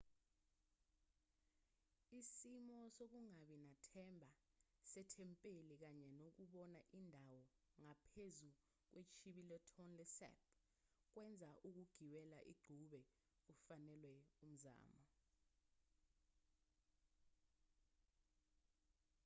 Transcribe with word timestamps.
isimo 2.19 2.77
sokungabi 2.97 3.57
nathemba 3.67 4.31
sethempeli 4.89 5.75
kanye 5.83 6.07
nokubona 6.19 6.79
indawo 6.99 7.39
ngaphezu 7.85 8.49
kwechibi 8.91 9.41
letonle 9.51 10.05
sap 10.17 10.37
kwenza 11.11 11.49
ukugibela 11.67 12.37
igqube 12.51 12.99
kufanelwe 13.45 14.13
umzamo 14.45 15.01